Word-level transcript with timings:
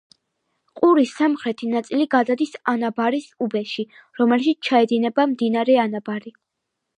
ყურის 0.79 1.11
სამხრეთი 1.17 1.69
ნაწილი 1.73 2.07
გადადის 2.15 2.53
ანაბარის 2.73 3.27
უბეში, 3.47 3.85
რომელშიც 4.23 4.67
ჩაედინება 4.71 5.29
მდინარე 5.35 5.79
ანაბარი. 5.85 6.35